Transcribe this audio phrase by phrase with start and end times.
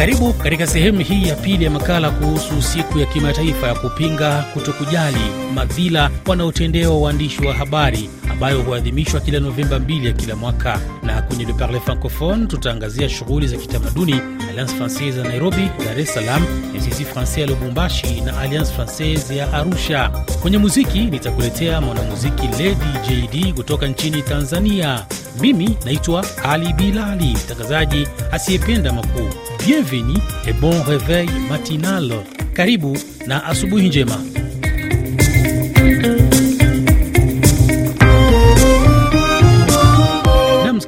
[0.00, 5.20] Karibu katika sehemu hii ya pili ya makala kuhusu siku ya kimataifa ya kupinga kutokujali
[5.54, 8.10] madhila wanaotendewa waandishi wa habari
[8.40, 10.80] ambayo huadhimishwa kila Novemba 2 ya kila mwaka.
[11.02, 14.12] Na kwenye Le Parle Francophone tutaangazia shughuli za kitamaduni
[14.48, 19.52] Alliance Francaise ya Nairobi, Dar es Salaam, Institut Francais ya Lubumbashi na Alliance Francaise ya
[19.52, 20.08] Arusha.
[20.42, 25.04] Kwenye muziki nitakuletea mwanamuziki Lady JD kutoka nchini Tanzania.
[25.40, 29.28] Mimi naitwa Ali Bilali, mtangazaji asiyependa makuu.
[29.66, 32.12] Bienvenue et bon reveil matinal.
[32.52, 34.18] Karibu na asubuhi njema.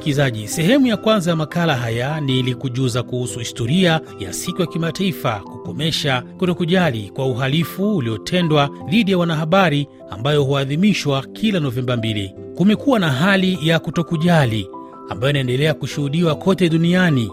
[0.03, 5.39] Msikilizaji, sehemu ya kwanza ya makala haya ni ilikujuza kuhusu historia ya siku ya kimataifa
[5.39, 12.29] kukomesha kutokujali kwa uhalifu uliotendwa dhidi ya wanahabari ambayo huadhimishwa kila Novemba 2.
[12.55, 14.67] Kumekuwa na hali ya kutokujali
[15.09, 17.31] ambayo inaendelea kushuhudiwa kote duniani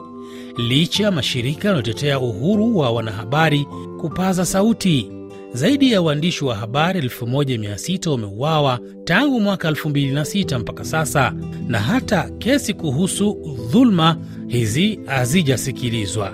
[0.57, 3.67] licha mashirika yanayotetea uhuru wa wanahabari
[4.01, 5.20] kupaza sauti.
[5.53, 11.33] Zaidi ya waandishi wa habari 1600 wameuawa tangu mwaka 2006 mpaka sasa,
[11.69, 13.37] na hata kesi kuhusu
[13.73, 14.17] dhuluma
[14.49, 16.33] hizi hazijasikilizwa,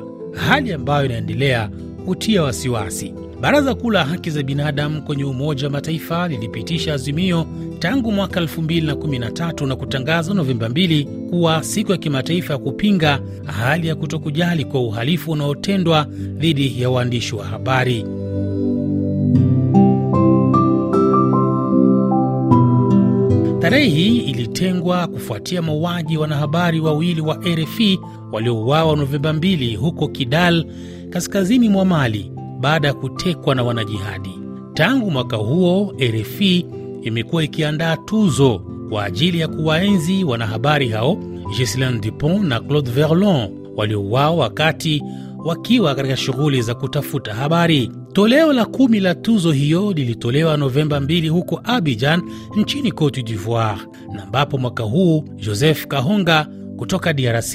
[0.49, 1.71] hali ambayo inaendelea
[2.07, 3.15] kutia wasiwasi.
[3.41, 7.47] Baraza Kuu la Haki za Binadamu kwenye Umoja wa Mataifa lilipitisha azimio
[7.79, 13.95] tangu mwaka 2013 na kutangaza Novemba 2 kuwa siku ya kimataifa ya kupinga hali ya
[13.95, 18.05] kutokujali kwa uhalifu unaotendwa dhidi ya waandishi wa habari.
[23.67, 28.01] Tarehe hii ilitengwa kufuatia mauaji wanahabari wawili wa RFI
[28.33, 30.65] waliouawa Novemba 2 huko Kidal,
[31.11, 34.31] kaskazini mwa Mali baada ya kutekwa na wanajihadi.
[34.75, 36.67] Tangu mwaka huo, RFI
[37.03, 41.15] imekuwa ikiandaa tuzo kwa ajili ya kuwaenzi wanahabari hao
[41.57, 45.03] Ghislain Dupont na Claude Verlon waliouawa wakati
[45.47, 47.91] wakiwa katika shughuli za kutafuta habari.
[48.13, 52.23] Toleo la kumi la tuzo hiyo lilitolewa Novemba 2 huko Abidjan
[52.57, 53.81] nchini Cote d'Ivoire,
[54.13, 57.55] na ambapo mwaka huu Joseph Kahonga kutoka DRC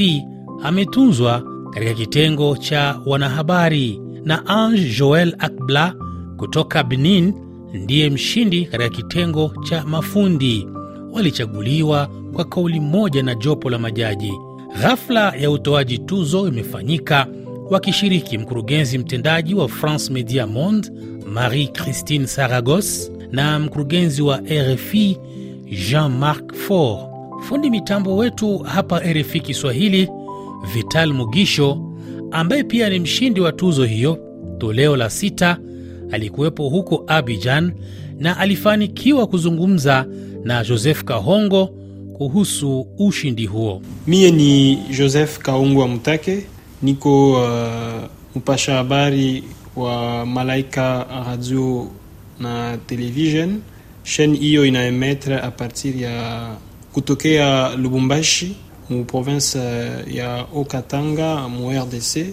[0.63, 1.43] ametunzwa
[1.73, 5.93] katika kitengo cha wanahabari na Ange Joel Akbla
[6.37, 7.33] kutoka Benin
[7.73, 10.67] ndiye mshindi katika kitengo cha mafundi.
[11.13, 14.33] Walichaguliwa kwa kauli moja na jopo la majaji.
[14.81, 17.27] Ghafla ya utoaji tuzo imefanyika
[17.71, 20.89] wakishiriki mkurugenzi mtendaji wa France Media Monde
[21.25, 25.17] Marie Christine Saragos na mkurugenzi wa RFI
[25.89, 27.01] Jean-Marc Faure.
[27.47, 30.09] Fundi mitambo wetu hapa RFI Kiswahili
[30.73, 31.93] Vital Mugisho
[32.31, 34.17] ambaye pia ni mshindi wa tuzo hiyo
[34.57, 35.57] toleo la sita
[36.11, 37.73] alikuwepo huko Abidjan
[38.19, 40.05] na alifanikiwa kuzungumza
[40.43, 41.65] na Joseph Kahongo
[42.13, 43.81] kuhusu ushindi huo.
[44.07, 48.03] Mie ni Joseph Kahongo Amutake, Mutake, niko uh,
[48.35, 49.43] mpasha habari
[49.75, 51.87] wa Malaika radio
[52.39, 53.61] na television.
[54.03, 56.47] Chaîne hiyo inaemetre a partir ya
[56.93, 58.55] kutokea Lubumbashi
[58.89, 59.59] mu province
[60.07, 62.25] ya Okatanga mu RDC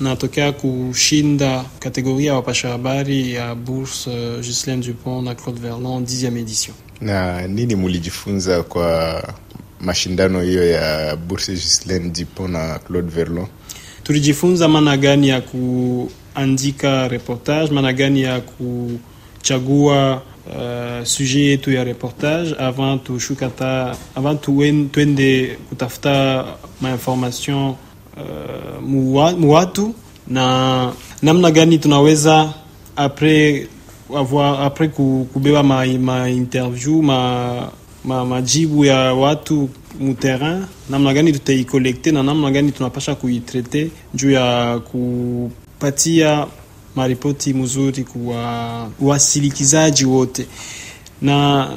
[0.00, 6.38] natokea kushinda kategoria ya wapasha habari ya bourse uh, Ghislain Dupont na Claude Verlon 10e
[6.38, 6.74] edition.
[7.00, 9.22] Na nini mulijifunza kwa
[9.80, 13.46] mashindano hiyo ya bourse Ghislain Dupont na Claude Verlon?
[14.02, 22.54] Tulijifunza maana gani ya kuandika reportage, maana gani ya kuchagua uh, sujet yetu ya reportage
[22.58, 24.40] avant tushukata avant
[24.92, 26.44] twende kutafuta
[26.80, 27.74] mainformation
[28.16, 28.82] uh,
[29.38, 29.94] muwatu
[30.28, 30.92] na
[31.22, 32.52] namna gani tunaweza
[32.96, 33.66] apres
[34.16, 34.90] avoir apres
[35.32, 37.70] kubeba ma, ma interview ma,
[38.04, 39.68] ma majibu ya watu
[40.00, 46.46] muterrain, namna gani tutaikolekte na namna gani tunapasha kuitrete juu ya kupatia
[46.96, 50.46] maripoti mzuri kwa wasilikizaji wote.
[51.22, 51.68] Na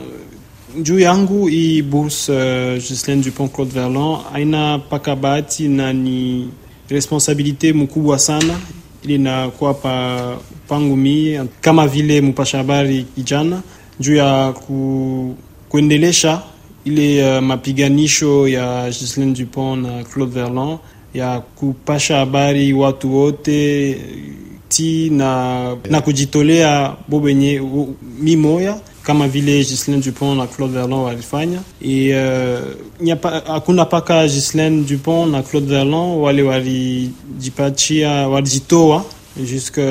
[0.82, 6.50] juu yangu hii bourse uh, Ghislain Dupont Claude Verlon aina paka bahati na ni
[6.90, 8.60] responsabilite mkubwa sana,
[9.04, 13.62] ili nakuwa pa pangu mie kama vile mpasha habari kijana
[14.00, 15.36] juu ya ku,
[15.76, 16.42] kuendelesha
[16.86, 20.78] ile uh, mapiganisho ya Ghislain Dupont na Claude Verlon
[21.14, 23.98] ya kupasha habari watu wote
[24.70, 27.62] ti na, na kujitolea bobenye
[28.20, 31.60] mimoya kama vile Ghislain Dupont na Claude Verlon walifanya.
[31.82, 32.16] E,
[33.04, 33.16] uh,
[33.48, 39.06] hakuna paka Ghislain Dupont na Claude Verlon wale walijipatia walijitoa
[39.52, 39.82] jusque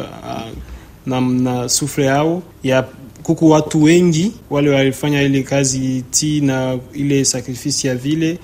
[0.00, 0.46] uh,
[1.06, 2.84] na, na sufre yao ya
[3.28, 8.38] kuku watu wengi wale walifanya ile kazi ti na ile sakrifisi ya vile.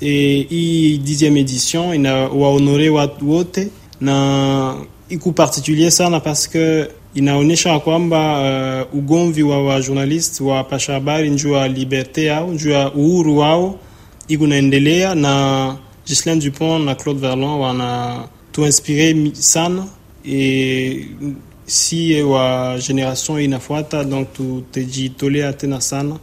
[0.00, 3.68] E, hii dixième edition ina waonore watu wote
[4.00, 4.74] na
[5.08, 8.40] iku particulier sana paske inaonyesha kwamba
[8.92, 13.78] uh, ugomvi wa wajournalist wa pasha habari njuu ya liberte yao njuu ya uhuru wao
[14.28, 15.76] iku naendelea na
[16.06, 18.18] Ghislaine Dupont na Claude Verlon wana
[18.52, 19.86] tuinspire sana.
[20.28, 21.06] E
[21.66, 26.16] si wa generation inafuata donc tutejitolea tena sana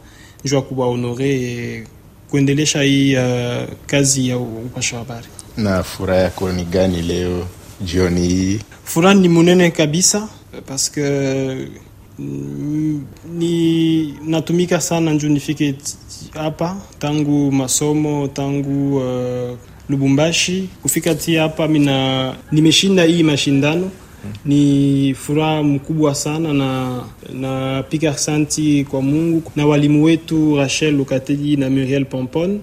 [0.44, 1.86] njuu ya kuwaonore
[2.30, 3.22] kuendelesha hii uh,
[3.86, 5.26] kazi ya upasha habari.
[5.56, 7.46] Na furaha yako ni gani leo
[7.80, 8.58] jioni hii?
[8.84, 10.28] Furaha ni munene kabisa
[10.66, 11.00] paske
[12.18, 13.04] mm,
[13.34, 15.74] ni natumika sana njuu nifike
[16.34, 23.90] hapa tangu masomo tangu uh, Lubumbashi kufika ti hapa mina nimeshinda hii mashindano
[24.44, 27.00] ni furaha mkubwa sana na
[27.32, 32.60] napiga asanti kwa Mungu na walimu wetu Rachel Lukategi na Muriel Pompon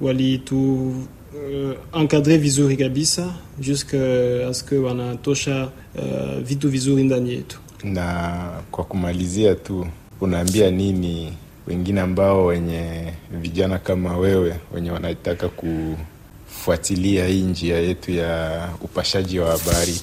[0.00, 3.98] walitu uh, encadre vizuri kabisa juske
[4.44, 7.58] aske wanatosha uh, vitu vizuri ndani yetu.
[7.84, 9.86] Na kwa kumalizia tu,
[10.20, 11.32] unaambia nini
[11.66, 19.50] wengine ambao wenye vijana kama wewe wenye wanataka kufuatilia hii njia yetu ya upashaji wa
[19.58, 20.00] habari?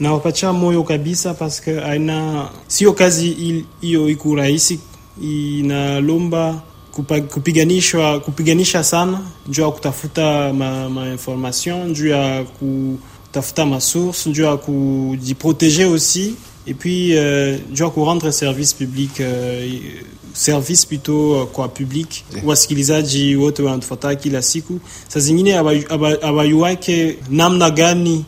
[0.00, 4.80] Nawapacha moyo kabisa paske aina sio kazi hiyo iku rahisi,
[5.22, 6.62] inalomba
[7.30, 14.56] kupiganishwa kupiganisha sana njuu ya kutafuta ma, ma information njuu ya kutafuta masource njuu ya
[14.56, 16.34] kujiproteger aussi.
[16.66, 17.90] Et puis euh, njuu
[18.24, 20.02] ya service public euh,
[20.34, 22.46] service plutôt kwa public yeah.
[22.46, 25.54] Wasikilizaji wote wanatufuata kila siku, saa zingine
[26.22, 28.24] abayuwake namna gani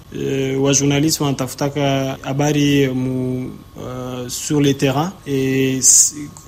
[0.56, 5.12] uh, wa journalist wanatafutaka habari mu uh, sur le terrain.
[5.26, 5.80] Et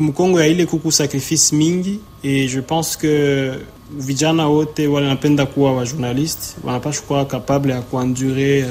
[0.01, 1.99] mkongo ya ile kuku sacrifice mingi.
[2.25, 3.53] Et je pense que
[3.99, 8.71] vijana wote wanapenda kuwa wa journalist wanapasha kuwa capable ya kuendure uh,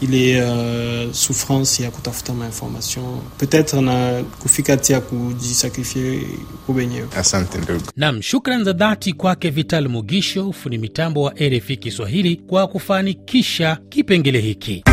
[0.00, 3.04] ile uh, souffrance ya kutafuta mainformation
[3.40, 6.20] peut-être na kufika ya kujisakrifie
[6.66, 7.08] kubenyewe.
[7.16, 7.80] Asante ndugu.
[7.96, 14.40] Nam, shukran za dhati kwake Vital Mugisho, fundi mitambo wa RFI Kiswahili kwa kufanikisha kipengele
[14.40, 14.84] hiki.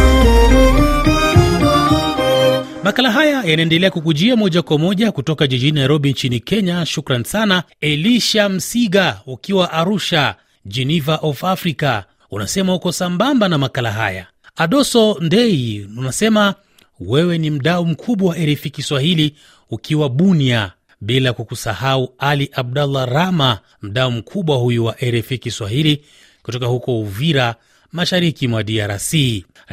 [2.83, 6.85] Makala haya yanaendelea kukujia moja kwa moja kutoka jijini Nairobi nchini Kenya.
[6.85, 10.35] Shukran sana Elisha Msiga ukiwa Arusha,
[10.65, 12.01] Geneva of Africa,
[12.31, 14.27] unasema uko sambamba na makala haya.
[14.55, 16.55] Adoso Ndei unasema
[16.99, 19.35] wewe ni mdau mkubwa wa RFI Kiswahili
[19.69, 20.71] ukiwa Bunia,
[21.01, 26.05] bila kukusahau Ali Abdallah Rama, mdau mkubwa huyu wa RFI Kiswahili
[26.43, 27.55] kutoka huko Uvira,
[27.91, 29.13] mashariki mwa DRC.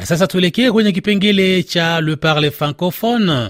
[0.03, 3.49] Sasa tuelekee kwenye kipengele cha Le Parle Francophone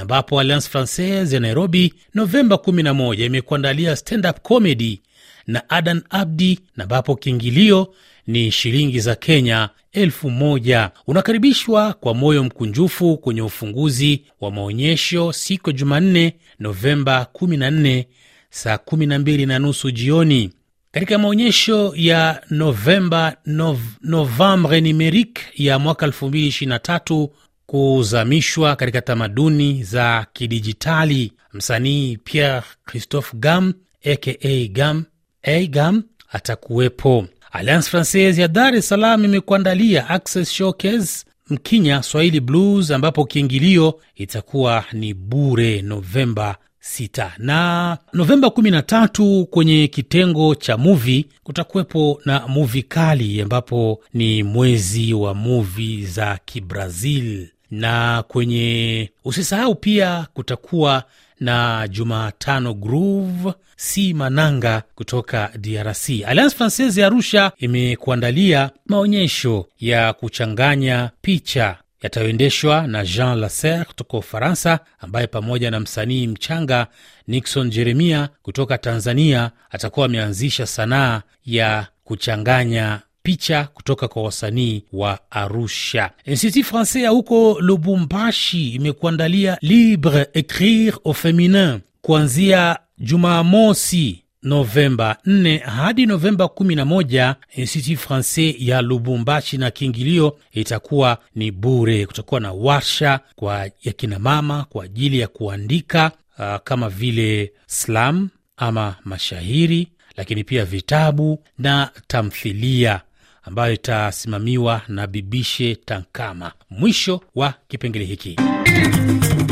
[0.00, 5.00] ambapo Alliance Francaise ya Nairobi Novemba 11 imekuandalia stand-up comedy
[5.46, 7.94] na Adan Abdi, na ambapo kiingilio
[8.26, 10.90] ni shilingi za Kenya elfu moja.
[11.06, 18.04] Unakaribishwa kwa moyo mkunjufu kwenye ufunguzi wa maonyesho siku ya Jumanne Novemba 14
[18.50, 20.50] saa 12 na nusu jioni
[20.92, 27.28] katika maonyesho ya Novemba nov, Novembre Numerique ya mwaka 2023
[27.66, 31.32] kuzamishwa katika tamaduni za kidijitali.
[31.52, 33.74] Msanii Pierre Christophe Gam
[34.12, 34.32] aka
[34.72, 35.04] Gam
[35.42, 36.02] a Gam
[36.32, 37.26] atakuwepo.
[37.52, 44.84] Alliance Francaise ya Dar es Salaam imekuandalia Access Showcase Mkinya Swahili Blues, ambapo kiingilio itakuwa
[44.92, 46.56] ni bure Novemba
[46.98, 55.14] 6 na Novemba 13 kwenye kitengo cha muvi kutakuwepo na muvi kali, ambapo ni mwezi
[55.14, 61.04] wa muvi za Kibrazil, na kwenye usisahau pia kutakuwa
[61.40, 66.08] na Jumatano Groove si Mananga kutoka DRC.
[66.26, 74.78] Alliance Francaise ya Arusha imekuandalia maonyesho ya kuchanganya picha yatayoendeshwa na Jean Lasser kutoka Ufaransa,
[75.00, 76.86] ambaye pamoja na msanii mchanga
[77.26, 86.10] Nixon Jeremia kutoka Tanzania atakuwa ameanzisha sanaa ya kuchanganya picha kutoka kwa wasanii wa Arusha.
[86.24, 96.06] Institut Francais ya huko Lubumbashi imekuandalia Libre Ecrire au Feminin kuanzia Jumamosi Novemba 4 hadi
[96.06, 97.34] Novemba 11.
[97.56, 102.06] Institut Francais ya Lubumbashi na kiingilio itakuwa ni bure.
[102.06, 108.96] Kutakuwa na warsha kwa ya kinamama kwa ajili ya kuandika uh, kama vile slam ama
[109.04, 113.00] mashahiri, lakini pia vitabu na tamthilia
[113.42, 116.52] ambayo itasimamiwa na Bibishe Tankama.
[116.70, 118.36] Mwisho wa kipengele hiki.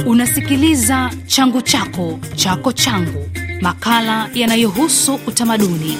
[0.07, 3.31] Unasikiliza changu chako chako changu,
[3.61, 5.97] makala yanayohusu utamaduni.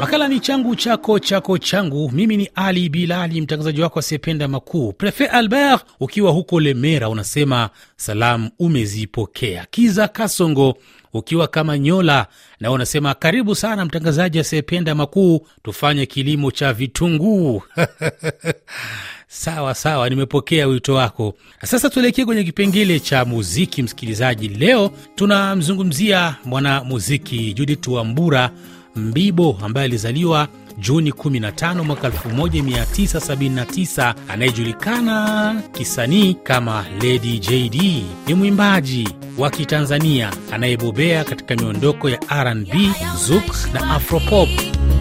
[0.00, 2.10] Makala ni changu chako chako changu.
[2.10, 4.92] Mimi ni Ali Bilali, mtangazaji wako asiyependa makuu.
[4.92, 9.66] Prefet Albert, ukiwa huko Lemera, unasema salamu umezipokea.
[9.70, 10.78] Kiza Kasongo,
[11.18, 12.26] ukiwa kama Nyola,
[12.60, 17.62] na unasema karibu sana mtangazaji asiyependa makuu, tufanye kilimo cha vitunguu.
[19.28, 21.34] Sawa sawa, nimepokea wito wako.
[21.64, 24.48] Sasa tuelekee kwenye kipengele cha muziki, msikilizaji.
[24.48, 28.50] Leo tunamzungumzia mwanamuziki Judith Wambura
[28.96, 30.48] Mbibo ambaye alizaliwa
[30.78, 38.04] Juni 15 mwaka 1979, anayejulikana kisanii kama Lady JD.
[38.26, 42.90] Ni mwimbaji wa Kitanzania anayebobea katika miondoko ya R&B,
[43.26, 44.48] zouk na afropop.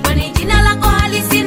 [0.02, 1.44] Kwani jina lako halisi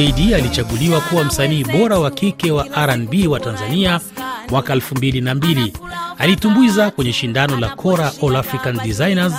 [0.00, 4.00] JD alichaguliwa kuwa msanii bora wa kike wa R&B wa Tanzania
[4.50, 5.72] mwaka 2002.
[6.18, 9.34] Alitumbuiza kwenye shindano la Kora All African Designers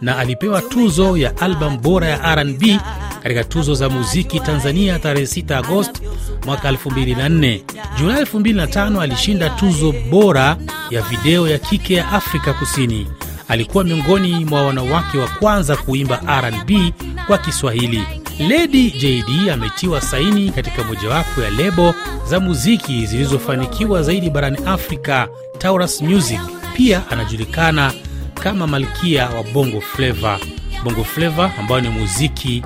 [0.00, 2.80] na alipewa tuzo ya albamu bora ya R&B
[3.22, 6.02] katika tuzo za muziki Tanzania tarehe 6 Agosti
[6.46, 7.60] mwaka 2004.
[7.98, 10.56] Julai 2005 alishinda tuzo bora
[10.90, 13.06] ya video ya kike ya Afrika Kusini.
[13.48, 16.92] Alikuwa miongoni mwa wanawake wa kwanza kuimba R&B
[17.26, 18.19] kwa Kiswahili.
[18.48, 21.94] Lady JD ametiwa saini katika mojawapo ya lebo
[22.28, 25.28] za muziki zilizofanikiwa zaidi barani Afrika,
[25.58, 26.40] Taurus Music.
[26.76, 27.92] Pia anajulikana
[28.34, 30.38] kama malkia wa Bongo Flava,
[30.84, 32.62] Bongo Flava ambayo ni muziki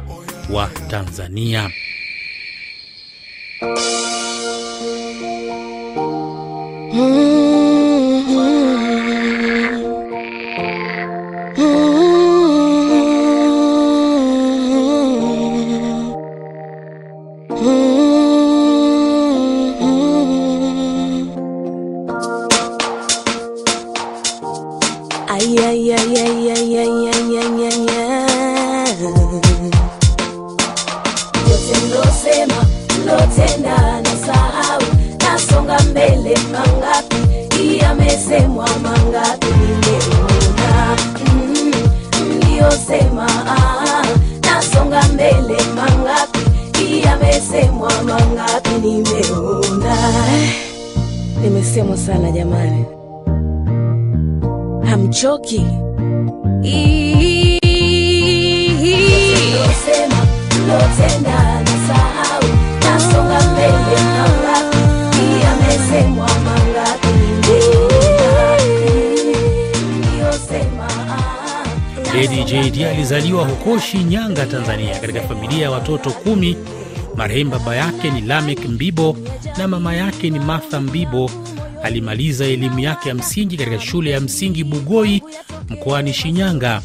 [0.51, 1.71] wa Tanzania.
[60.69, 62.43] Losema lotenda na sahau
[62.81, 64.77] nasonga mbele mangapi
[65.17, 67.15] hii amesemwa mangapi
[72.15, 76.57] Lady JD alizaliwa huko Shinyanga, Tanzania, katika familia ya watoto kumi.
[77.17, 79.17] Marehemu baba yake ni Lamek Mbibo
[79.59, 81.31] na mama yake ni Martha Mbibo.
[81.83, 85.23] Alimaliza elimu yake ya msingi katika shule ya msingi Bugoi
[85.69, 86.83] mkoani Shinyanga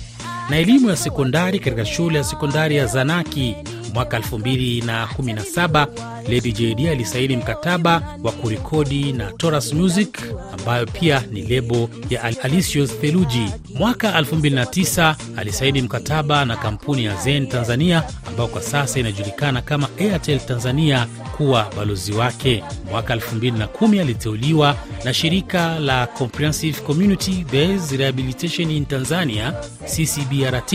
[0.49, 3.55] na elimu ya sekondari katika shule ya sekondari ya Zanaki.
[3.93, 5.87] Mwaka 2017
[6.29, 10.17] Lady JD alisaini mkataba wa kurekodi na Taurus Music
[10.53, 13.45] ambayo pia ni lebo ya alicios Theluji.
[13.75, 20.39] Mwaka 2009 alisaini mkataba na kampuni ya Zen Tanzania ambayo kwa sasa inajulikana kama Airtel
[20.39, 22.63] Tanzania kuwa balozi wake.
[22.91, 29.53] Mwaka 2010 aliteuliwa na shirika la Comprehensive Community Based Rehabilitation in Tanzania
[29.95, 30.73] CCBRT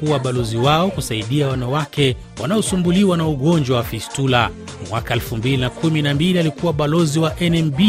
[0.00, 4.50] kuwa balozi wao kusaidia wanawake wanaosumbuliwa na ugonjwa wa fistula.
[4.90, 7.80] Mwaka 2012 alikuwa balozi wa NMB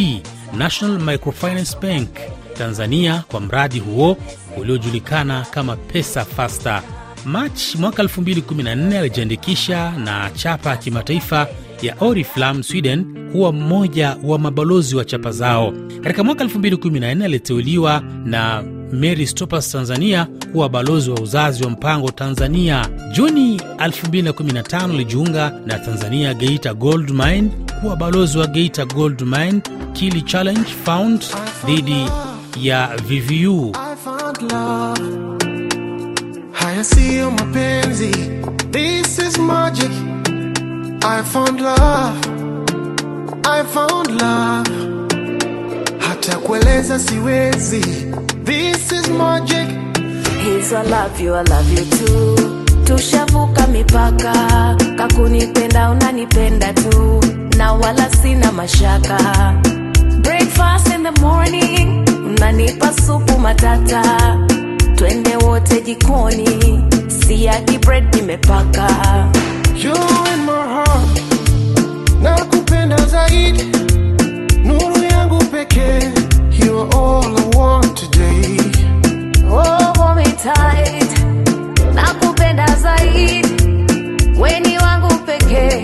[0.57, 2.09] National Microfinance Bank
[2.57, 4.17] Tanzania kwa mradi huo
[4.57, 6.83] uliojulikana kama Pesa Fasta.
[7.25, 11.47] Machi mwaka 2014 alijiandikisha na chapa kimataifa
[11.81, 15.73] ya Oriflam Sweden kuwa mmoja wa mabalozi wa chapa zao.
[16.03, 22.87] Katika mwaka 2014 aliteuliwa na Mary Stopas Tanzania kuwa balozi wa uzazi wa mpango Tanzania.
[23.13, 27.49] Juni 2015 alijiunga na Tanzania Geita Gold Mine
[27.81, 29.61] kuwa balozi wa Geita Gold Mine
[29.93, 31.23] Kili Challenge Fund
[31.65, 32.05] dhidi
[32.61, 33.75] ya VVU.
[45.99, 47.85] Hata kueleza siwezi.
[48.43, 49.67] This is magic.
[50.43, 52.35] Hizo I love you, I love you too.
[52.85, 54.33] Tushavuka mipaka,
[54.97, 57.21] kakunipenda unanipenda tu,
[57.57, 59.17] na wala sina mashaka.
[60.23, 64.03] Breakfast in the morning, unanipa supu matata,
[64.95, 68.87] twende wote jikoni, siagi bread nimepaka.
[69.75, 69.93] You
[70.33, 71.21] in my heart.
[72.21, 73.63] Nakupenda zaidi.
[74.63, 76.11] Nuru yangu pekee.
[76.81, 78.57] You all I want today.
[79.45, 81.11] Oh, hold me tight,
[81.95, 83.47] nakupenda zaidi,
[84.39, 85.83] weni wangu pekee,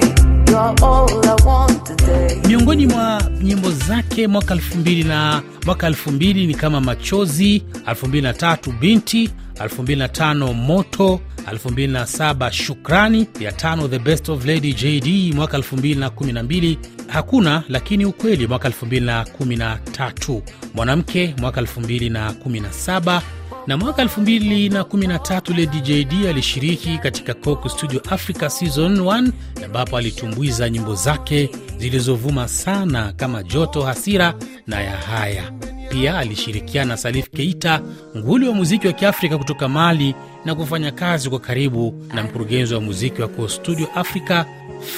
[0.50, 2.40] you're all I want today.
[2.48, 10.54] Miongoni mwa nyimbo zake mwaka 2000 na mwaka 2000 ni kama Machozi, 2003 Binti, 2005
[10.54, 11.20] Moto,
[11.52, 16.78] 2007 Shukrani, ya tano The Best of Lady JD mwaka 2012,
[17.08, 20.42] Hakuna lakini Ukweli mwaka 2013,
[20.74, 23.22] Mwanamke mwaka 2017
[23.68, 29.32] na mwaka 2013 Lady JD alishiriki katika Coke Studio Africa Season 1
[29.66, 34.34] ambapo alitumbuiza nyimbo zake zilizovuma sana kama Joto, Hasira
[34.68, 35.52] na Ya Haya.
[35.90, 37.82] Pia alishirikiana na Salif Keita,
[38.18, 40.16] nguli wa muziki wa Kiafrika kutoka Mali,
[40.48, 44.46] na kufanya kazi kwa karibu na mkurugenzi wa muziki wa Coke Studio Africa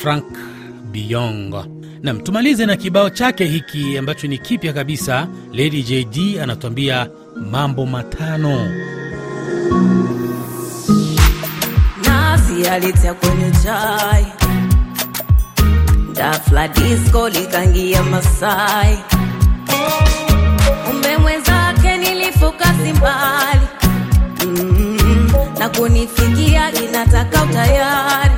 [0.01, 0.25] Frank
[0.91, 1.65] Biyong.
[2.03, 5.27] Nam, tumalize na kibao chake hiki ambacho ni kipya kabisa.
[5.53, 7.09] Lady JD anatuambia
[7.51, 8.71] mambo matano.
[12.71, 14.25] Alitia kwenye chai,
[16.13, 18.97] dafla disco likangia Masai,
[20.91, 21.99] umbe mwenzake mm,
[25.59, 28.35] na kunifikia linataka utayari,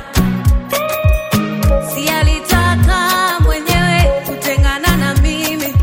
[1.94, 2.06] si
[3.40, 5.74] mwenyewe kutengana na mimi.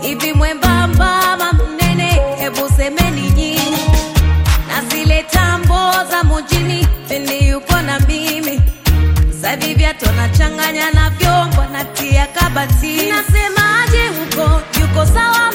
[0.00, 3.78] Hivi mwembamba ama mnene, hebu semeni nyinyi.
[4.68, 7.48] Na zile tambo za mujini pindi
[7.82, 8.60] na mimi.
[9.42, 14.60] Savi vyato nachanganya na vyombo natia kabatini nasemaje huko?
[14.80, 15.52] Yuko sawa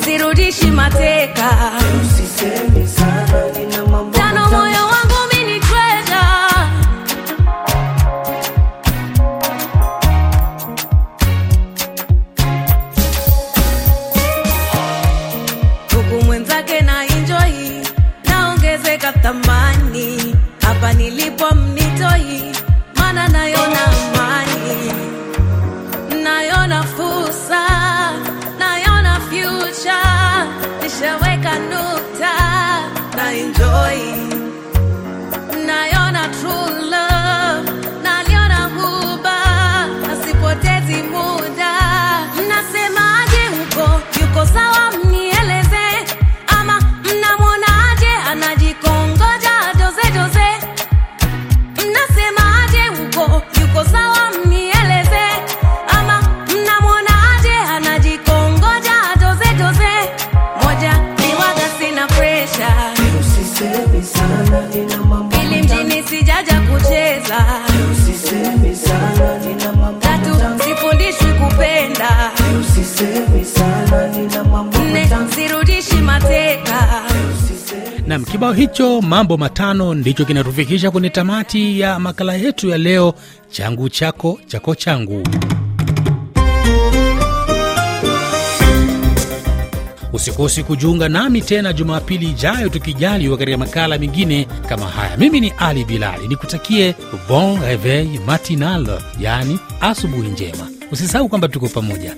[0.00, 1.72] sirudishi mateka.
[2.02, 3.41] Usisemi sana
[78.12, 83.14] Nam, kibao hicho mambo matano ndicho kinatufikisha kwenye tamati ya makala yetu ya leo,
[83.50, 85.22] changu chako chako changu.
[90.12, 95.16] Usikosi kujiunga nami tena Jumapili ijayo tukijaliwa katika makala mengine kama haya.
[95.16, 96.94] Mimi ni Ali Bilali, nikutakie
[97.28, 100.68] bon reveil matinal, yaani asubuhi njema.
[100.92, 102.16] Usisahau kwamba tuko pamoja.